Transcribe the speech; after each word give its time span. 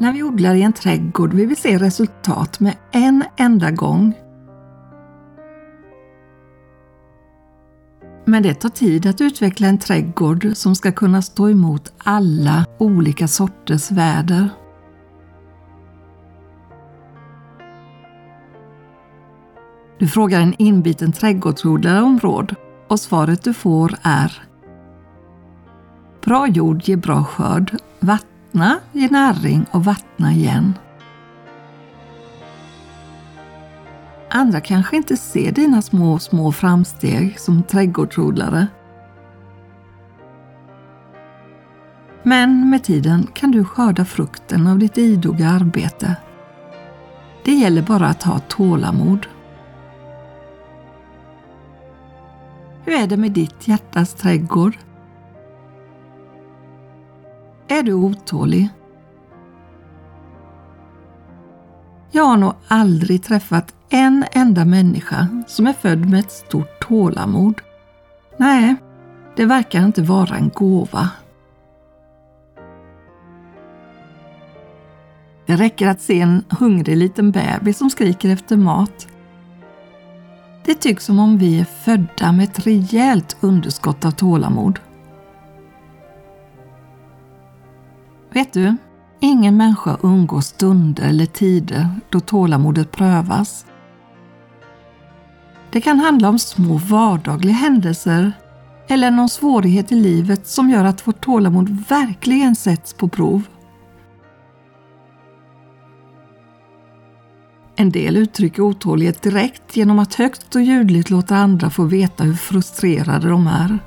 När 0.00 0.12
vi 0.12 0.22
odlar 0.22 0.54
i 0.54 0.62
en 0.62 0.72
trädgård 0.72 1.34
vill 1.34 1.48
vi 1.48 1.56
se 1.56 1.78
resultat 1.78 2.60
med 2.60 2.76
en 2.90 3.24
enda 3.36 3.70
gång. 3.70 4.14
Men 8.24 8.42
det 8.42 8.54
tar 8.54 8.68
tid 8.68 9.06
att 9.06 9.20
utveckla 9.20 9.66
en 9.66 9.78
trädgård 9.78 10.48
som 10.54 10.74
ska 10.74 10.92
kunna 10.92 11.22
stå 11.22 11.50
emot 11.50 11.92
alla 11.98 12.66
olika 12.78 13.28
sorters 13.28 13.90
väder. 13.90 14.48
Du 19.98 20.08
frågar 20.08 20.40
en 20.40 20.54
inbiten 20.58 21.12
trädgårdsodlare 21.12 22.02
om 22.02 22.18
råd 22.18 22.54
och 22.88 23.00
svaret 23.00 23.42
du 23.42 23.54
får 23.54 23.94
är 24.02 24.42
Bra 26.24 26.48
jord 26.48 26.82
ger 26.88 26.96
bra 26.96 27.24
skörd, 27.24 27.76
vattna 28.52 28.80
ge 28.92 29.08
näring 29.08 29.66
och 29.70 29.84
vattna 29.84 30.32
igen. 30.32 30.74
Andra 34.30 34.60
kanske 34.60 34.96
inte 34.96 35.16
ser 35.16 35.52
dina 35.52 35.82
små, 35.82 36.18
små 36.18 36.52
framsteg 36.52 37.40
som 37.40 37.62
trädgårdsodlare. 37.62 38.66
Men 42.22 42.70
med 42.70 42.84
tiden 42.84 43.26
kan 43.34 43.50
du 43.50 43.64
skörda 43.64 44.04
frukten 44.04 44.66
av 44.66 44.78
ditt 44.78 44.98
idoga 44.98 45.48
arbete. 45.48 46.16
Det 47.44 47.54
gäller 47.54 47.82
bara 47.82 48.06
att 48.06 48.22
ha 48.22 48.38
tålamod. 48.38 49.26
Hur 52.84 52.94
är 52.94 53.06
det 53.06 53.16
med 53.16 53.32
ditt 53.32 53.68
hjärtas 53.68 54.14
trädgård? 54.14 54.87
Är 57.68 57.82
du 57.82 57.92
otålig? 57.92 58.68
Jag 62.10 62.24
har 62.24 62.36
nog 62.36 62.52
aldrig 62.68 63.22
träffat 63.22 63.74
en 63.88 64.24
enda 64.32 64.64
människa 64.64 65.28
som 65.46 65.66
är 65.66 65.72
född 65.72 66.10
med 66.10 66.20
ett 66.20 66.32
stort 66.32 66.80
tålamod. 66.80 67.60
Nej, 68.36 68.76
det 69.36 69.44
verkar 69.44 69.84
inte 69.84 70.02
vara 70.02 70.36
en 70.36 70.50
gåva. 70.54 71.10
Det 75.46 75.56
räcker 75.56 75.88
att 75.88 76.00
se 76.00 76.20
en 76.20 76.44
hungrig 76.58 76.96
liten 76.96 77.30
bebis 77.30 77.78
som 77.78 77.90
skriker 77.90 78.28
efter 78.28 78.56
mat. 78.56 79.08
Det 80.64 80.74
tycks 80.74 81.04
som 81.04 81.18
om 81.18 81.38
vi 81.38 81.60
är 81.60 81.64
födda 81.64 82.32
med 82.32 82.44
ett 82.44 82.66
rejält 82.66 83.36
underskott 83.40 84.04
av 84.04 84.10
tålamod. 84.10 84.78
Vet 88.32 88.52
du, 88.52 88.76
ingen 89.20 89.56
människa 89.56 89.96
undgår 90.00 90.40
stunder 90.40 91.04
eller 91.04 91.26
tider 91.26 91.88
då 92.10 92.20
tålamodet 92.20 92.90
prövas. 92.90 93.66
Det 95.70 95.80
kan 95.80 95.98
handla 95.98 96.28
om 96.28 96.38
små 96.38 96.76
vardagliga 96.76 97.54
händelser 97.54 98.32
eller 98.88 99.10
någon 99.10 99.28
svårighet 99.28 99.92
i 99.92 99.94
livet 99.94 100.46
som 100.46 100.70
gör 100.70 100.84
att 100.84 101.06
vårt 101.08 101.24
tålamod 101.24 101.84
verkligen 101.88 102.56
sätts 102.56 102.94
på 102.94 103.08
prov. 103.08 103.42
En 107.76 107.90
del 107.90 108.16
uttrycker 108.16 108.62
otålighet 108.62 109.22
direkt 109.22 109.76
genom 109.76 109.98
att 109.98 110.14
högt 110.14 110.54
och 110.54 110.62
ljudligt 110.62 111.10
låta 111.10 111.36
andra 111.36 111.70
få 111.70 111.84
veta 111.84 112.24
hur 112.24 112.34
frustrerade 112.34 113.28
de 113.28 113.46
är. 113.46 113.78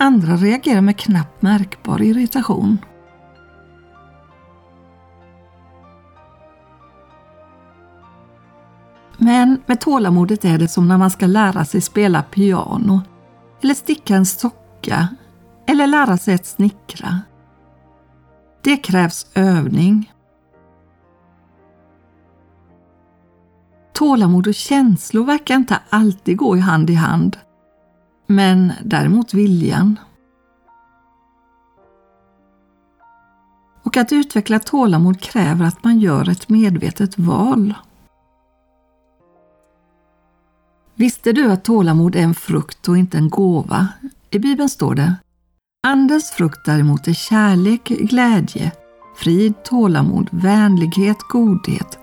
Andra 0.00 0.36
reagerar 0.36 0.80
med 0.80 0.96
knappt 0.96 1.42
märkbar 1.42 2.02
irritation. 2.02 2.78
Men 9.16 9.62
med 9.66 9.80
tålamodet 9.80 10.44
är 10.44 10.58
det 10.58 10.68
som 10.68 10.88
när 10.88 10.98
man 10.98 11.10
ska 11.10 11.26
lära 11.26 11.64
sig 11.64 11.80
spela 11.80 12.22
piano 12.22 13.00
eller 13.62 13.74
sticka 13.74 14.16
en 14.16 14.26
socka 14.26 15.08
eller 15.66 15.86
lära 15.86 16.18
sig 16.18 16.34
att 16.34 16.46
snickra. 16.46 17.20
Det 18.62 18.76
krävs 18.76 19.26
övning. 19.34 20.12
Tålamod 23.92 24.46
och 24.46 24.54
känslor 24.54 25.24
verkar 25.24 25.54
inte 25.54 25.80
alltid 25.90 26.36
gå 26.36 26.56
hand 26.56 26.90
i 26.90 26.94
hand 26.94 27.36
men 28.28 28.72
däremot 28.84 29.34
viljan. 29.34 29.98
Och 33.82 33.96
att 33.96 34.12
utveckla 34.12 34.58
tålamod 34.58 35.20
kräver 35.20 35.64
att 35.64 35.84
man 35.84 35.98
gör 36.00 36.28
ett 36.28 36.48
medvetet 36.48 37.18
val. 37.18 37.74
Visste 40.94 41.32
du 41.32 41.52
att 41.52 41.64
tålamod 41.64 42.16
är 42.16 42.22
en 42.22 42.34
frukt 42.34 42.88
och 42.88 42.98
inte 42.98 43.18
en 43.18 43.28
gåva? 43.28 43.88
I 44.30 44.38
Bibeln 44.38 44.68
står 44.68 44.94
det 44.94 45.14
Andens 45.86 46.30
frukt 46.30 46.64
däremot 46.64 47.08
är 47.08 47.12
kärlek, 47.12 47.84
glädje, 47.84 48.72
frid, 49.16 49.54
tålamod, 49.64 50.28
vänlighet, 50.30 51.18
godhet, 51.18 51.98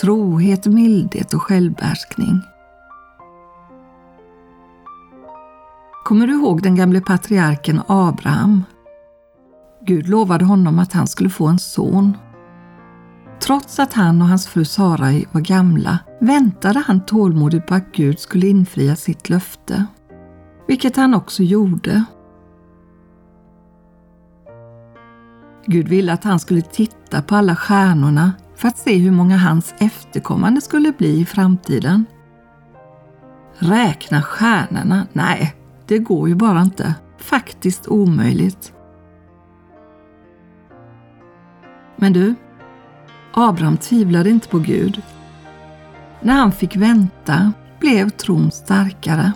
trohet, 0.00 0.66
mildhet 0.66 1.34
och 1.34 1.42
självbehärskning. 1.42 2.40
Kommer 6.04 6.26
du 6.26 6.32
ihåg 6.32 6.62
den 6.62 6.74
gamle 6.74 7.00
patriarken 7.00 7.80
Abraham? 7.86 8.64
Gud 9.86 10.08
lovade 10.08 10.44
honom 10.44 10.78
att 10.78 10.92
han 10.92 11.06
skulle 11.06 11.30
få 11.30 11.46
en 11.46 11.58
son. 11.58 12.16
Trots 13.40 13.78
att 13.78 13.92
han 13.92 14.22
och 14.22 14.28
hans 14.28 14.46
fru 14.46 14.64
Sarai 14.64 15.26
var 15.32 15.40
gamla 15.40 15.98
väntade 16.20 16.78
han 16.86 17.06
tålmodigt 17.06 17.66
på 17.66 17.74
att 17.74 17.92
Gud 17.92 18.18
skulle 18.18 18.46
infria 18.46 18.96
sitt 18.96 19.28
löfte. 19.28 19.86
Vilket 20.68 20.96
han 20.96 21.14
också 21.14 21.42
gjorde. 21.42 22.04
Gud 25.66 25.88
ville 25.88 26.12
att 26.12 26.24
han 26.24 26.40
skulle 26.40 26.62
titta 26.62 27.22
på 27.22 27.34
alla 27.34 27.56
stjärnorna 27.56 28.32
för 28.56 28.68
att 28.68 28.78
se 28.78 28.98
hur 28.98 29.10
många 29.10 29.36
hans 29.36 29.74
efterkommande 29.78 30.60
skulle 30.60 30.92
bli 30.92 31.20
i 31.20 31.24
framtiden. 31.24 32.06
Räkna 33.58 34.22
stjärnorna? 34.22 35.06
Nej, 35.12 35.54
det 35.86 35.98
går 35.98 36.28
ju 36.28 36.34
bara 36.34 36.62
inte. 36.62 36.94
Faktiskt 37.18 37.88
omöjligt. 37.88 38.72
Men 41.96 42.12
du, 42.12 42.34
Abraham 43.32 43.76
tvivlade 43.76 44.30
inte 44.30 44.48
på 44.48 44.58
Gud. 44.58 45.02
När 46.20 46.34
han 46.34 46.52
fick 46.52 46.76
vänta 46.76 47.52
blev 47.80 48.10
tron 48.10 48.50
starkare. 48.50 49.32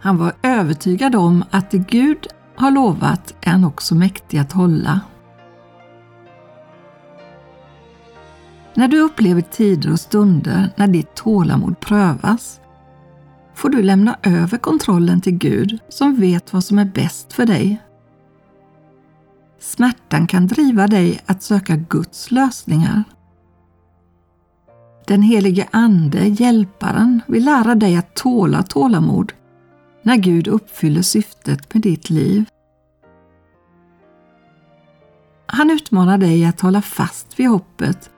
Han 0.00 0.18
var 0.18 0.32
övertygad 0.42 1.14
om 1.14 1.44
att 1.50 1.70
det 1.70 1.78
Gud 1.78 2.26
har 2.56 2.70
lovat 2.70 3.34
är 3.40 3.50
han 3.50 3.64
också 3.64 3.94
mäktig 3.94 4.38
att 4.38 4.52
hålla. 4.52 5.00
När 8.74 8.88
du 8.88 9.00
upplever 9.00 9.40
tider 9.40 9.92
och 9.92 10.00
stunder 10.00 10.70
när 10.76 10.86
ditt 10.86 11.14
tålamod 11.14 11.80
prövas 11.80 12.60
får 13.54 13.68
du 13.68 13.82
lämna 13.82 14.18
över 14.22 14.58
kontrollen 14.58 15.20
till 15.20 15.38
Gud 15.38 15.78
som 15.88 16.14
vet 16.14 16.52
vad 16.52 16.64
som 16.64 16.78
är 16.78 16.84
bäst 16.84 17.32
för 17.32 17.46
dig. 17.46 17.82
Smärtan 19.60 20.26
kan 20.26 20.46
driva 20.46 20.86
dig 20.86 21.20
att 21.26 21.42
söka 21.42 21.76
Guds 21.76 22.30
lösningar. 22.30 23.04
Den 25.06 25.22
helige 25.22 25.68
Ande, 25.70 26.26
Hjälparen, 26.26 27.20
vill 27.26 27.44
lära 27.44 27.74
dig 27.74 27.96
att 27.96 28.14
tåla 28.14 28.62
tålamod 28.62 29.32
när 30.02 30.16
Gud 30.16 30.48
uppfyller 30.48 31.02
syftet 31.02 31.74
med 31.74 31.82
ditt 31.82 32.10
liv. 32.10 32.44
Han 35.46 35.70
utmanar 35.70 36.18
dig 36.18 36.44
att 36.44 36.60
hålla 36.60 36.82
fast 36.82 37.40
vid 37.40 37.48
hoppet 37.48 38.10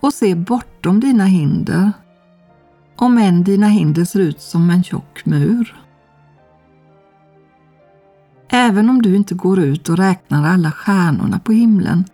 och 0.00 0.14
se 0.14 0.34
bortom 0.34 1.00
dina 1.00 1.24
hinder 1.24 1.92
om 2.96 3.18
än 3.18 3.44
dina 3.44 3.66
hinder 3.66 4.04
ser 4.04 4.20
ut 4.20 4.40
som 4.40 4.70
en 4.70 4.84
tjock 4.84 5.26
mur. 5.26 5.84
Även 8.48 8.90
om 8.90 9.02
du 9.02 9.16
inte 9.16 9.34
går 9.34 9.58
ut 9.58 9.88
och 9.88 9.96
räknar 9.96 10.48
alla 10.48 10.72
stjärnorna 10.72 11.38
på 11.38 11.52
himlen 11.52 12.04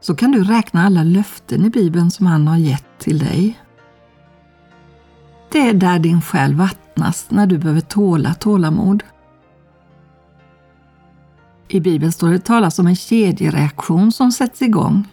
så 0.00 0.14
kan 0.14 0.32
du 0.32 0.44
räkna 0.44 0.86
alla 0.86 1.02
löften 1.02 1.64
i 1.64 1.70
Bibeln 1.70 2.10
som 2.10 2.26
han 2.26 2.48
har 2.48 2.56
gett 2.56 2.98
till 2.98 3.18
dig. 3.18 3.58
Det 5.52 5.68
är 5.68 5.74
där 5.74 5.98
din 5.98 6.22
själ 6.22 6.54
vattnas 6.54 7.26
när 7.28 7.46
du 7.46 7.58
behöver 7.58 7.80
tåla 7.80 8.34
tålamod. 8.34 9.02
I 11.68 11.80
Bibeln 11.80 12.12
står 12.12 12.30
det 12.30 12.38
talas 12.38 12.78
om 12.78 12.86
en 12.86 12.96
kedjereaktion 12.96 14.12
som 14.12 14.32
sätts 14.32 14.62
igång. 14.62 15.08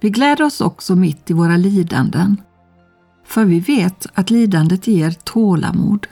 Vi 0.00 0.10
gläder 0.10 0.44
oss 0.44 0.60
också 0.60 0.96
mitt 0.96 1.30
i 1.30 1.32
våra 1.32 1.56
lidanden 1.56 2.36
för 3.28 3.44
vi 3.44 3.60
vet 3.60 4.06
att 4.14 4.30
lidandet 4.30 4.86
ger 4.86 5.10
tålamod, 5.10 6.06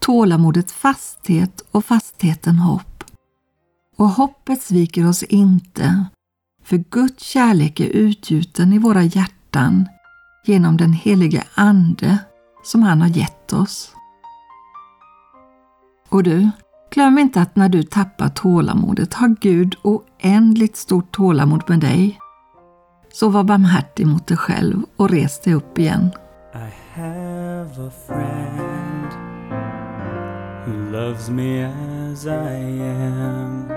tålamodet 0.00 0.70
fasthet 0.70 1.64
och 1.70 1.84
fastheten 1.84 2.56
hopp. 2.56 3.04
Och 3.96 4.08
hoppet 4.08 4.62
sviker 4.62 5.08
oss 5.08 5.22
inte, 5.22 6.04
för 6.64 6.76
Guds 6.76 7.24
kärlek 7.24 7.80
är 7.80 7.86
utgjuten 7.88 8.72
i 8.72 8.78
våra 8.78 9.02
hjärtan 9.02 9.88
genom 10.44 10.76
den 10.76 10.92
helige 10.92 11.44
Ande 11.54 12.18
som 12.64 12.82
han 12.82 13.00
har 13.00 13.08
gett 13.08 13.52
oss. 13.52 13.92
Och 16.08 16.22
du, 16.22 16.50
glöm 16.90 17.18
inte 17.18 17.40
att 17.40 17.56
när 17.56 17.68
du 17.68 17.82
tappar 17.82 18.28
tålamodet 18.28 19.14
har 19.14 19.36
Gud 19.40 19.76
oändligt 19.82 20.76
stort 20.76 21.12
tålamod 21.12 21.62
med 21.68 21.80
dig. 21.80 22.18
Så 23.12 23.28
var 23.28 23.44
barmhärtig 23.44 24.06
mot 24.06 24.26
dig 24.26 24.36
själv 24.36 24.82
och 24.96 25.10
res 25.10 25.40
dig 25.40 25.54
upp 25.54 25.78
igen. 25.78 26.10
I 26.60 26.72
have 26.94 27.78
a 27.78 27.88
friend 27.88 29.12
who 30.64 30.90
loves 30.90 31.30
me 31.30 31.60
as 31.60 32.26
I 32.26 32.50
am. 32.50 33.70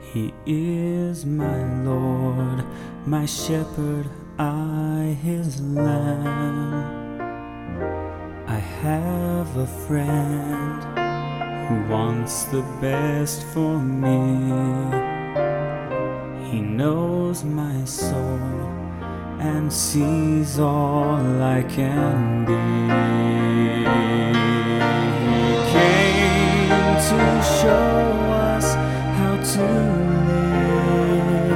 He 0.00 0.32
is 0.46 1.26
my 1.26 1.82
Lord, 1.82 2.64
my 3.04 3.26
shepherd, 3.26 4.08
I 4.38 5.18
his 5.20 5.60
lamb. 5.60 7.18
I 8.46 8.60
have 8.60 9.56
a 9.56 9.66
friend 9.66 10.84
who 11.66 11.92
wants 11.92 12.44
the 12.44 12.62
best 12.80 13.42
for 13.42 13.76
me. 13.76 14.20
He 16.48 16.60
knows 16.60 17.42
my 17.42 17.84
soul 17.84 18.85
and 19.40 19.72
sees 19.72 20.58
all 20.58 21.42
I 21.42 21.62
can 21.62 22.44
be. 22.44 22.54
He 24.96 25.56
came 25.72 26.68
to 27.08 27.20
show 27.60 27.96
us 28.50 28.74
how 29.18 29.34
to 29.54 29.66
live. 31.08 31.46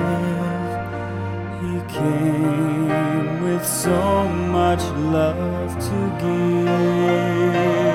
He 1.62 1.74
came 1.94 3.42
with 3.42 3.64
so 3.66 4.28
much 4.28 4.82
love 5.12 5.72
to 5.88 5.98
give. 6.20 7.89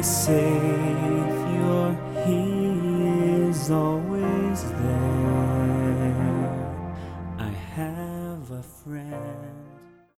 mas 0.00 0.06
sei 0.06 1.09